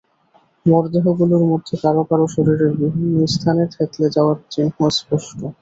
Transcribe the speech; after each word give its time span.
মরদেহগুলোর 0.65 1.43
মধ্যে 1.51 1.75
কারও 1.83 2.03
কারও 2.09 2.25
শরীরের 2.35 2.71
বিভিন্ন 2.81 3.15
স্থানে 3.33 3.63
থেঁতলে 3.73 4.07
যাওয়ার 4.15 4.37
চিহ্ন 4.51 4.69
স্পষ্ট। 4.97 5.39